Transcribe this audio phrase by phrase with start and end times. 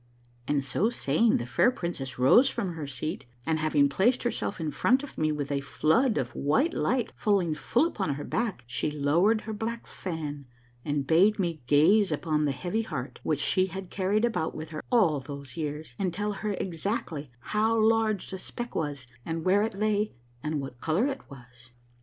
[0.47, 4.71] And so saying the fair princess rose from her seat, and having placed herself in
[4.71, 8.89] front of me with a flood of white light falling full upon her back, she
[8.89, 10.47] lowered her black fan
[10.83, 14.81] and bade me gaze upon the heavy heart which she had carried about with her
[14.91, 19.75] all these years, and tell her exactly how large the speck was and where it
[19.75, 21.69] lay, and what color it was.